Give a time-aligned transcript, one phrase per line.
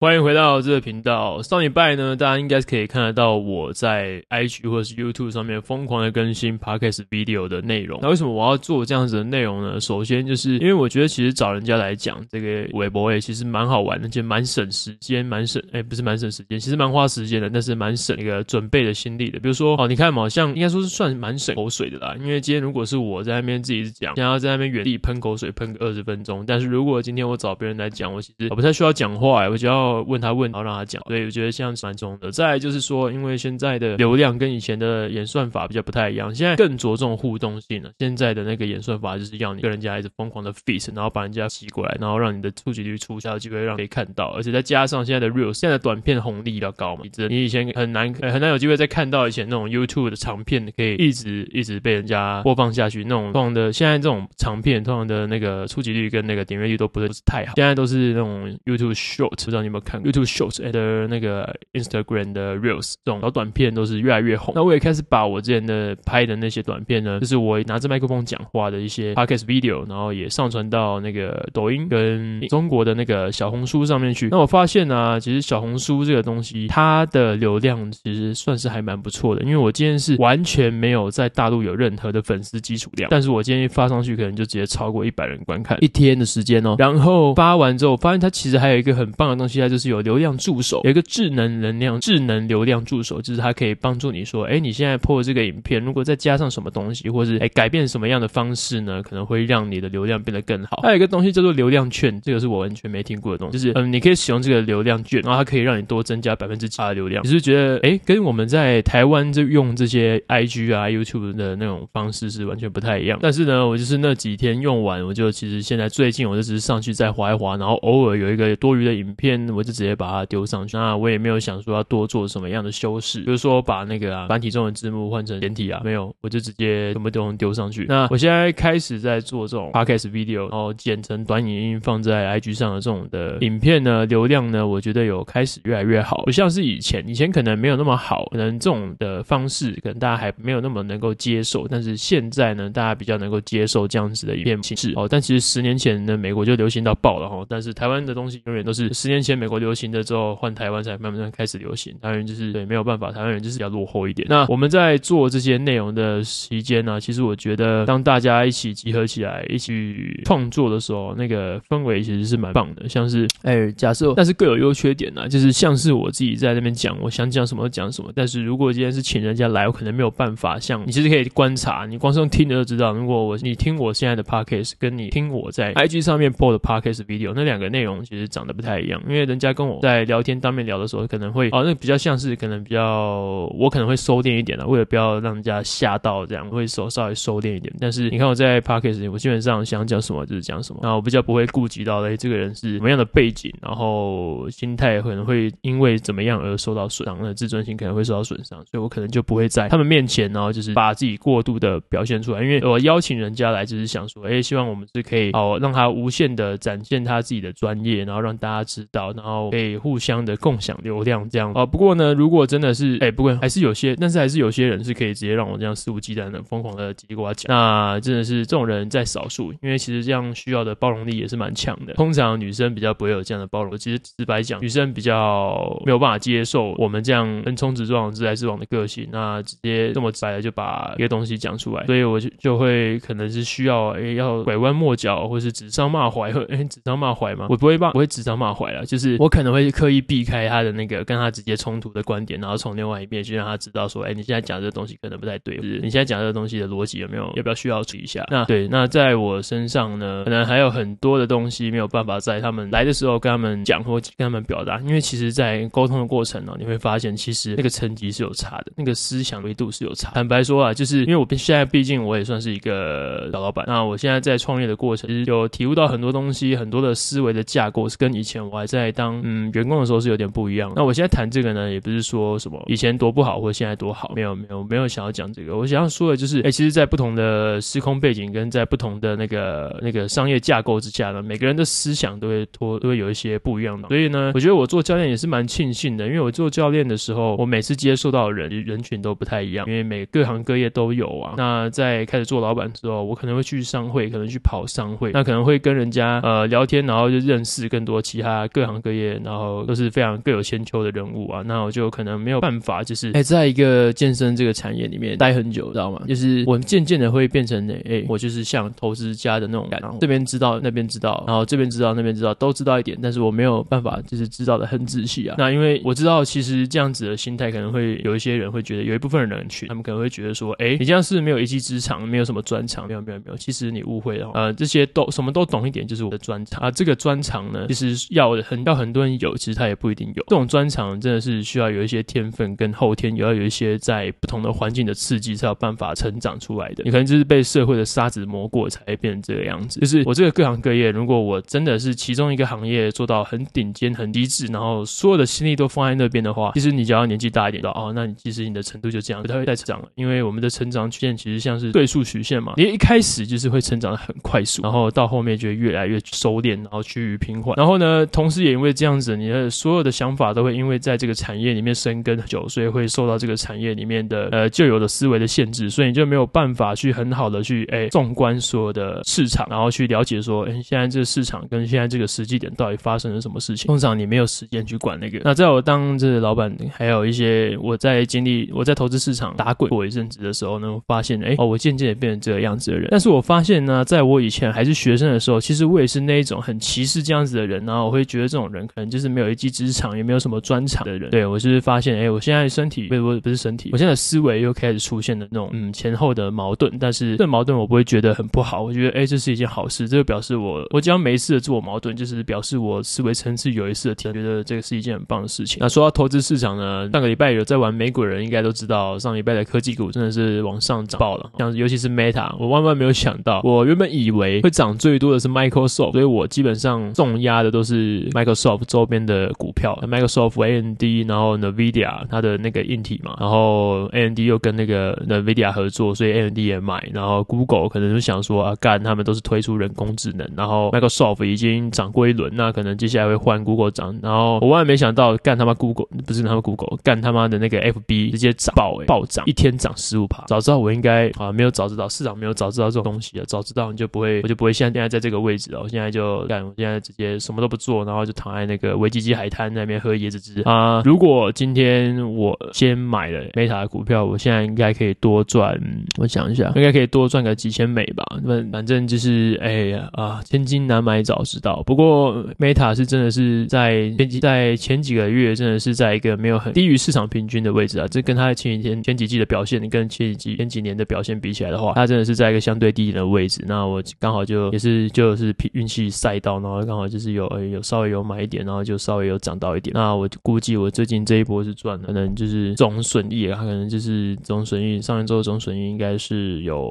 [0.00, 1.42] 欢迎回到这个频道。
[1.42, 7.98] 上礼拜呢，大家应该是可以看得到我在 IG 或者是 YouTube 上面疯狂的更新 Podcast video 的内容。
[8.00, 9.80] 那为什么我要做这样子的内容呢？
[9.80, 19.40] 首先就是因为我觉得其实找人家来讲这个微博诶，其实蛮好玩的，而且蛮省时间，蛮省诶，不是蛮省时间，其实蛮花时间的，但是蛮省那个准备的心力的。
[19.40, 22.14] 比如说哦，你看嘛，像应该说是算蛮省口水的啦。
[22.20, 29.87] 因为今天如果是我在那边自己讲，想要在那边原地喷口水喷个二十分钟，但是如果今天我找别人来讲，我其实我不太需要讲话，我只要。
[30.02, 32.30] 问他问，然后让他讲，所以我觉得这样蛮重的。
[32.30, 37.90] 再就是说，因为现在的流量跟以前的演算法比较不太一样，现在更着重互动性了。
[37.98, 53.32] 现在的那个演算法就是要你跟人家一直疯狂的 feed，然后把人家吸过来，然后让你的触及率出下的机会让可以看到，而且再加上现在的 reels，现在短片红利比较高嘛，你你以前很难很难有机会再看到以前那种 YouTube 的长片可以一直一直被人家播放下去那种。
[53.32, 64.52] 通常的现在这种长片，通常的那个触及率跟那个点阅率都不是太好，现在都是那种 YouTube Short，不知道你们看 YouTube Shorts 的那个 Instagram 的 Reels 这种小短片都是越来越红。
[64.54, 74.28] 那我也开始把我之前的拍的那些短片呢，就是我拿着麦克风讲话的一些 Podcast video，然后也上传到那个抖音跟中国的那个小红书上面去。
[74.30, 79.42] 那我发现呢、其实小红书这个东西，它的流量其实算是还蛮不错的。
[79.42, 86.74] 因为我今天是完全没有在大陆有任何的粉丝基础量，但是我今天一发上去，可能就直接超过一百人观看，一天的时间哦。
[86.78, 100.80] 然后发完之后，发现它其实还有一个很棒的东西，就是有流量助手，有一个智能能量、智能流量助手，就是它可以帮助你说，哎，你现在破这个影片，如果再加上什么东西，或是哎改变什么样的方式呢，可能会让你的流量变得更好。
[100.82, 107.24] 还有一个东西叫做流量券，这个是我完全没听过的东西，就是嗯，你可以使用这个流量券，然后它可以让你多增加百分之几的流量。
[107.24, 113.18] 你是觉得哎，跟我们在台湾就用这些 IG 啊、YouTube 的那种方式是完全不太一样。
[113.20, 120.76] 但是呢，我就是那几天用完，我就其实现在最近我就只是上去再滑一滑，然后偶尔有一个多余的影片，我就直接把它丢上去。
[120.76, 127.86] 那我也没有想说要多做什么样的修饰，比如说把那个啊繁体中文字幕换成简体啊，没有，我就直接什么都丢上去。
[127.88, 145.08] 那我现在开始在做这种 podcast video，然后剪成短影音放在 IG 上的这种的影片呢，流量呢，我觉得有开始越来越好，不像是以前，以前可能没有那么好，可能这种的方式可能大家还没有那么能够接受，但是现在呢，大家比较能够接受这样子的一片形式哦。
[145.10, 151.92] 但其实十年前呢，美国就流行到爆了哈，但是台湾的东西永远都是十年前美国流行的之后换台湾才慢慢开始流行。
[152.00, 154.26] 台湾人就是对没有办法，台湾人就是比较落后一点。
[154.28, 159.94] 那我们在做这些内容的时间呢，其实我觉得当大家一起集合起来一起
[160.24, 162.88] 创作的时候，那个氛围其实是蛮棒的。
[162.88, 168.10] 像是哎，假设但是各有优缺点呢，就是像是我自己在那边讲，我想讲什么就讲什么。
[168.14, 172.92] 但是如果今天是请人家来，我可能没有办法像你，其实可以观察，你光是用听的就知道。
[172.92, 179.00] 如果我你听我现在的 podcast，跟你听我在 IG 上面播的 podcast video，那两个内容其实长得不太一样。
[179.08, 187.72] 因为人家跟我在聊天当面聊的时候，可能会哦，那比较像是可能比较，我可能会收敛一点的，为了不要让人家吓到，这样会收稍微收敛一点。
[187.78, 211.66] 但是你看我在 podcast，我基本上想讲什么就是讲什么，然后我比较不会顾及到，哎，这个人是什么样的背景，然后心态可能会因为怎么样而受到损伤，那自尊心可能会受到损伤，所以我可能就不会在他们面前，然后就是把自己过度的表现出来，因为我邀请人家来就是想说，哎，希望我们是可以哦让他无限的展现他自己的专业，然后让大家知道，然后可以互相的共享流量这样啊。
[211.66, 221.94] 不过呢，如果真的是哎，不过还是有些，但是还是有些人是可以直接让我这样肆无忌惮的疯狂的叽里呱啦讲，那真的是这种人在少数，因为其实这样需要的包容力也是蛮强的。
[221.94, 248.24] 通常女生比较不会有这样的包容，其实直白讲，女生比较没有办法接受我们这样横冲直撞、直来直往的个性，那直接这么直白的就把一个东西讲出来，所以我就就会可能是需要哎要拐弯抹角，或是指桑骂槐，或 哎指桑骂槐嘛，我不会骂，不会指桑骂槐了，就是我可能会刻意避开他的那个跟他直接冲突的观点，然后从另外一面去让他知道说，哎，你现在讲这个东西可能不太对，就是你现在讲这个东西的逻辑有没有，要不要需要注意一下？
[248.30, 260.10] 那对，那在我身上呢，可能还有很多的东西没有办法在他们来的时候跟他们讲或跟他们表达，因为其实，在沟通的过程呢，你会发现其实那个层级是有差的，那个思想维度是有差。
[260.14, 270.72] 坦白说啊，就是因为我现在毕竟我也算是一个小老板，那我现在在创业的过程，其实有体悟到很多东西，很多的思维的架构是跟以前我还在当嗯员工的时候是有点不一样。
[270.74, 275.56] 那我现在谈这个呢，也不是说什么以前多不好，或现在多好，没有没有没有想要讲这个。
[275.56, 283.86] 我想要说的就是，哎，其实，在不同的时空背景跟在不同的那个那个商业架构之下呢，每个人的思想都会脱都会有一些不一样的。
[283.86, 291.34] 所以呢，我觉得我做教练也是蛮庆幸的，因为我做教练的时候，我每次接触到的人人群都不太一样，因为每各行各业都有啊。
[291.36, 301.42] 那在开始做老板之后，我可能会去商会，可能去跑商会，那可能会跟人家呃聊天，然后就认识更多其他各行各各业，然后都是非常各有千秋的人物啊。
[301.42, 306.02] 那我就可能没有办法，就是哎，在一个健身这个产业里面待很久，知道吗？
[306.08, 315.34] 就是我渐渐的会变成哎，哎，我就是像投资家的那种感觉，这边知道，那边知道，然后这边知道，那边知道，都知道一点，但是我没有办法，就是知道的很仔细啊。
[315.38, 326.70] 那因为我知道，其实这样子的心态可能会有一些人会觉得，有一部分人群，他们可能会觉得说，哎，你这样是没有一技之长，没有什么专长，没有没有没有，其实你误会了，呃，这些都什么都懂一点，就是我的专长啊。
[326.70, 330.24] 这个专长呢，其实要很要很多人有，其实他也不一定有。
[330.28, 336.84] 这种专长真的是需要有一些天分跟后天，也要有一些在不同的环境的刺激，才有办法成长出来的。
[336.84, 339.80] 你可能就是被社会的沙子磨过，才会变成这个样子。
[339.80, 349.88] 就是我这个各行各业，如果我真的是其中一个行业做到很顶尖、很极致，然后所有的心力都放在那边的话，其实你只要年纪大一点，哦，那你其实你的程度就这样，不太会再成长了。
[349.94, 357.54] 因为我们的成长曲线其实像是对数曲线嘛，你一开始就是会成长的很快速，然后到后面就会越来越收敛，然后趋于平缓。
[357.56, 373.66] 然后呢，同时也因为这样子，你的所有的想法都会因为在这个产业里面生根久，所以会受到这个产业里面的呃旧有的思维的限制，所以你就没有办法去很好的去哎纵观所有的市场，然后去了解说，哎，现在这个市场跟现在这个时机点到底发生了什么事情。
[373.66, 375.20] 通常你没有时间去管那个。
[375.24, 382.88] 那在我当这个老板，还有一些我在经历我在投资市场打滚过一阵子的时候呢，我发现哎哦，我渐渐也变成这个样子的人。
[382.90, 391.10] 但是我发现呢，在我以前还是学生的时候，其实我也是那一种很歧视这样子的人，然后我会觉得这种人可能就是没有一技之长，也没有什么专长的人。
[391.10, 396.72] 对，我就是发现，哎，我现在身体不不不是身体，我现在的思维又开始出现了那种嗯前后的矛盾。
[396.78, 405.58] 但是这矛盾我不会觉得很不好，我觉得哎这是一件好事，这个表示我我只要没事的自我矛盾，就是表示我思维层次有一次的提升，觉得这个是一件很棒的事情。
[405.60, 427.68] 那说到投资市场呢，上个礼拜有在玩美股的人应该都知道，上礼拜的科技股真的是往上涨爆了，像尤其是 Meta，我万万没有想到，我原本以为会涨最多的是 Microsoft，所以我基本上重压的都是 Microsoft Soft 周边的股票，Microsoft AMD，然后 Nvidia 它的那个硬体嘛，然后 AMD 又跟那个 Nvidia 合作，所以 AMD 也买，然后 Google
[427.68, 450.82] 可能就想说啊，干他们都是推出人工智能，然后 Microsoft 已经涨过一轮，那可能接下来会换 Google 涨，然后我万万没想到，干他妈 Google 不是他们 Google，干他妈的那个 FB 直接涨爆诶、暴涨，一天涨十五趴，早知道我应该啊没有早知道，市场没有早知道这种东西啊，早知道你就不会，我就不会现在现在在这个位置了，我现在就干，我现在直接什么都不做，然后就躺在那个维基基海滩那边喝椰子汁啊。
[450.84, 455.58] 如果今天我先买了 Meta 的股票，我现在应该可以多赚，
[455.98, 458.04] 我想一下，应该可以多赚个几千美吧。
[458.22, 461.62] 那反正就是哎呀啊，千金难买早知道。
[461.64, 467.86] 不过 Meta 是真的是在前几在前几个月真的是在一个没有很低于市场平均的位置啊。
[467.88, 473.44] 这跟它前几天前几季的表现，跟前几季前几年的表现比起来的话，它真的是在一个相对低一点的位置。
[473.46, 479.72] 那我刚好就也是就是运气赛道，然后刚好就是有有稍微有买一点，然后就稍微有涨到一点。
[479.74, 486.68] 那我估计我最近这一波是赚的，可能就是总损益它，可能就是总损益上一周总损益应该是有。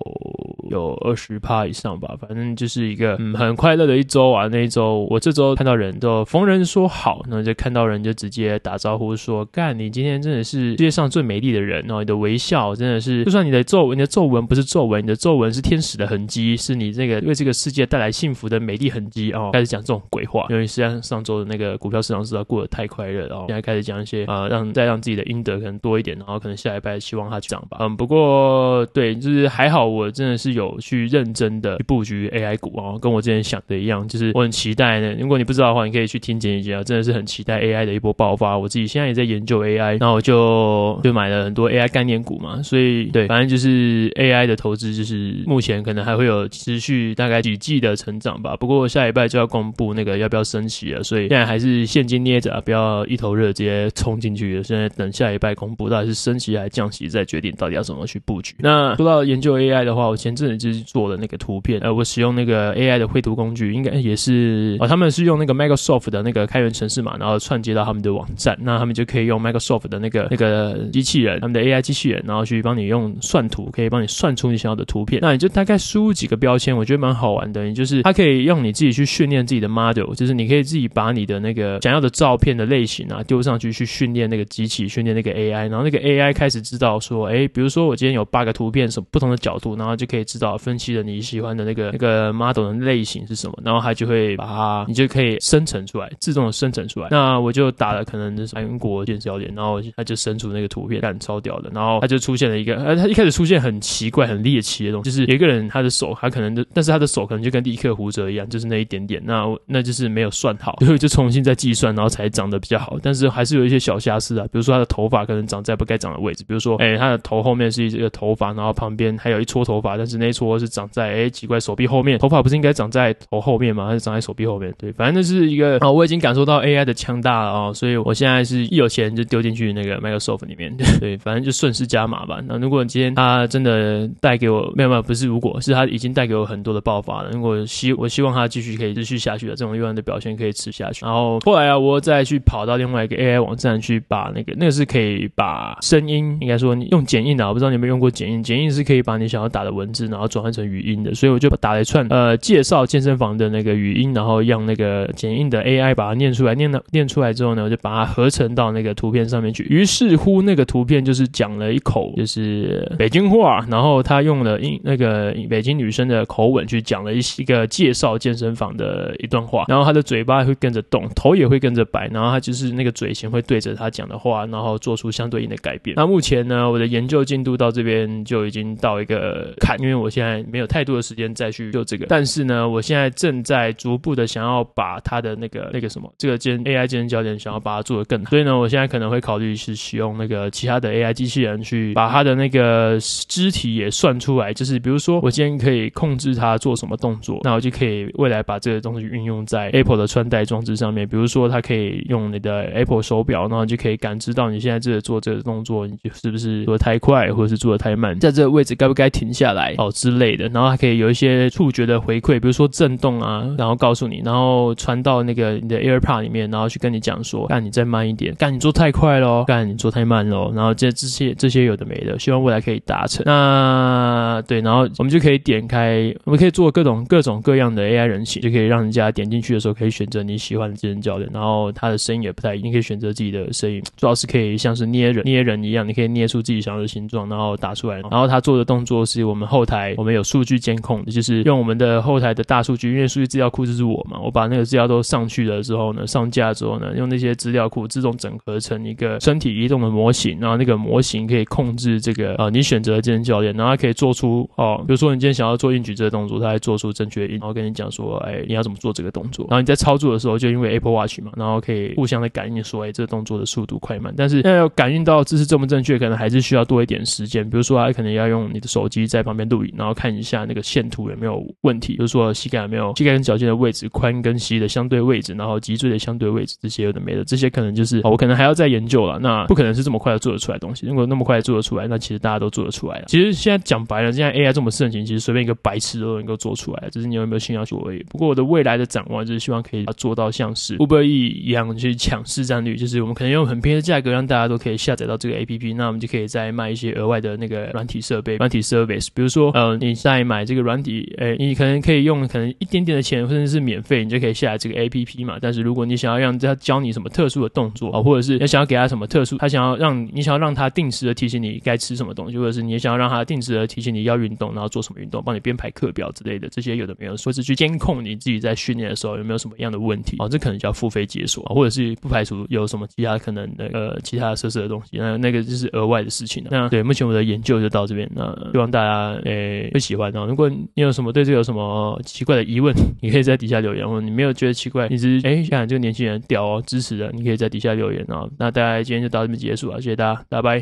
[0.69, 4.47] 有二十趴以上吧，反正就是一个嗯很快乐的一周啊。
[4.47, 11.99] 那一周我这周看到人都逢人说好，然后就看到人就直接打招呼说：“干，你今天真的是世界上最美丽的人哦！
[11.99, 27.77] 你的微笑真的是，就算你的皱纹，你的皱纹不是皱纹，你的皱纹是天使的痕迹，是你这个为这个世界带来幸福的美丽痕迹哦。”开始讲这种鬼话，因为实际上上周的那个股票市场实在过得太快乐了，然后现在开始讲一些啊、呃，让再让自己的阴德可能多一点，然后可能下一拜希望它涨吧。
[27.79, 31.27] 嗯，不过对，就是还好，我真的是有去认。
[31.37, 35.15] 真的布局 AI 股啊，跟我之前想的一样，就是我很期待呢。
[35.19, 38.57] 如果你不知道的话，你可以去听简一啊，真的是很期待 AI 的一波爆发。
[38.57, 42.59] 我自己现在也在研究 AI，那我就就买了很多 AI 概念股嘛。
[42.63, 48.55] 所以对，反正就是 AI 的投资，就是目前可能还会有持续大概几季的成长吧。
[48.55, 54.63] 不过下礼拜就要公布那个要不要升息了，所以现在还是现金捏着啊，不要一头热直接冲进去。
[54.63, 58.55] 现在等下礼拜公布到底是升息还是降息，再决定到底要怎么去布局。
[58.59, 61.38] 那说到研究 AI 的话，我前阵就是做了那个。
[61.38, 75.20] 图片，呃，我使用那个 AI 的绘图工具，应该也是哦，他们是用那个 Microsoft 的那个开源程式嘛，然后串接到他们的网站，那他们就可以用 Microsoft 的那个那个机器人，他们的 AI 机器人，然后去帮你用算图，可以帮你算出你想要的图片。
[75.22, 77.63] 那你就大概输入几个标签，我觉得蛮好玩的。
[77.66, 97.08] 你就是它可以用你自己去训练自己的 model，就是你可以自己把你的那个想要的照片的类型啊丢上去，去训练那个机器，训练那个 AI，然后那个 AI 开始知道说，哎，比如说我今天有八个图片，什么不同的角度，然后就可以知道分析了你喜欢的那个那个 model 的类型是什么，然后它就会把它，你就可以生成出来，自动的生成出来。
[97.12, 101.70] 那我就打了可能是韩国电视教练，然后它就生出那个图片，但超屌的。
[101.74, 112.98] 然后它就出现了一个，呃，它一开始出现很奇怪、很猎奇的东西，就是有一个人他的手，他可能的，但是他的手可能就跟立克胡哲一样，就是那一点点，那那就是没有算好，所 以就重新再计算，然后才长得比较好。
[113.01, 123.88] 但是还是有一些小瑕疵啊，比如说他的头发可能长在不该长的位置，比如说，哎，他的头后面是一个头发，然后旁边还有一撮头发，但是那一撮是长在哎奇怪手臂后面，头发不是应该长在头后面吗？
[123.88, 124.74] 还是长在手臂后面？
[124.77, 132.39] 对，反正那是一个啊，我已经感受到 AI 的强大了啊，所以我现在是一有钱就丢进去那个 Microsoft 里面， 对，反正就顺势加码吧。
[132.48, 141.05] 那如果今天他真的带给我没有没有，不是如果是他已经带给我很多的爆发了，如果希我希望他继续可以持续下去的这种 UI 的表现可以持续下去。
[141.05, 159.63] 然后后来啊，我再去跑到另外一个 AI 网站去把那个那个是可以把声音，应该说你用剪映的，我不知道你有没有用过剪映，剪映是可以把你想要打的文字然后转换成语音的，所以我就打了一串呃介绍健身房的那个语音，然后让那个剪映的 AI 把它念出来，念了念出来之后呢，我就把它合成到那个图片上面去。
[159.69, 175.95] 于是乎，那个图片就是讲了一口就是北京话，然后他用了英那个北京女生的口吻去讲了一一个介绍健身房的一段话，然后他的嘴巴会跟着动，头也会跟着摆，然后他就是那个嘴型会对着他讲的话，然后做出相对应的改变。
[175.95, 209.75] 那目前呢，我的研究进度到这边就已经到一个坎，因为我现在没有太多的时间再去做这个，但是呢，我现在正在逐步的想要把它的那个那个什么这个健 AI 健身教练想要把它做得更好，所以呢，我现在可能会考虑是使用那个其他的 AI 机器人去把它的那个肢体也算出来，就是比如说我今天可以控制它做什么动作，那我就可以未来把这个东西运用在 Apple 的穿戴装置上面，比如说它可以用你的 Apple 手表，然后就可以感知到你现在这个做这个动作，你是不是做得太快，或者是做得太慢，在这个位置该不该停下来？
[209.77, 223.24] 哦之类的，然后还可以有一些触觉的回馈，比如说震动啊，然后告诉你，然后传到那个你的 AirPod 里面，然后去跟你讲说，干你再慢一点，干你做太快咯，干你做太慢咯，然后这这些这些有的没的，希望未来可以达成。
[223.25, 237.98] 那对，然后我们就可以点开，我们可以做各种各种各样的 AI 人形，就可以让人家点进去的时候可以选择你喜欢的健身教练，然后他的声音也不太一定，可以选择自己的声音，主要是可以像是捏人捏人一样，你可以捏出自己想要的形状，然后打出来。
[238.10, 279.19] 然后他做的动作是我们后台我们有数据监控的，就是用我们的后台的大数据，因为数据资料库就是我嘛，我把那个资料都上去了之后呢，上架之后呢，用那些资料库自动整合成一个身体移动的模型，然后那个模型可以控制这个呃你选择的健身教练，然后它可以做出哦，比如说你今天想要做硬举这个动作，它还做出正确的硬，然后跟你讲说，哎，你要怎么做这个动作，然后你在操作的时候就因为 Apple Watch 嘛，然后可以互相的感应说，哎，这个动作的速度快慢，但是要感应到姿势正不正确，可能还是需要多一点时间，比如说它可能要用你的手机在旁边录然后看一下那个线图有没有问题，比如说膝盖有没有膝盖跟脚尖的位置，髋跟膝的相对位置，然后脊椎的相对位置，这些有的没的，这些可能就是我可能还要再研究了。
[279.19, 280.86] 那不可能是这么快就做得出来东西。
[280.86, 283.05] 如果那么快做得出来，那其实大家都做得出来了。
[283.07, 288.03] 其实现在讲白了，现在 AI 这么盛行，其实随便一个白痴都能够做出来，只是你有没有心要去做而已。
[288.09, 305.39] 不过我的未来的展望就是希望可以做到像是 Uber E 一样去抢市占率，就是我们可能用很便宜的价格让大家都可以下载到这个 APP，那我们就可以再卖一些额外的那个软体设备、软体 service，比如说呃你在买这个软体，诶，你可能可以用可能一点点的钱，或者是免费，你就可以下载这个 APP 嘛。
[305.41, 326.49] 但是如果你想要让他教你什么特殊的动作啊，或者是你想要给他什么特殊，他想要让你想要让他定时的提醒你该吃什么东西，或者是你想要让他定时的提醒你要运动，然后做什么运动，帮你编排课表之类的，这些有的没有，或是去监控你自己在训练的时候有没有什么样的问题啊，这可能叫付费解锁啊，或者是不排除有什么其他可能的呃其他色色的东西，那那个就是额外的事情了。
[326.51, 330.25] 那对，目前我的研究就到这边，那希望大家诶会喜欢哦。
[330.27, 338.30] 如果你有什么对这个有什么奇怪的疑问， 你可以在底下留言，或者你没有觉得奇怪，你只是诶看这个年轻人屌哦，支持的，你可以在底下留言哦。
[338.38, 340.56] 那大家今天就到这边结束了，谢谢大家，拜拜。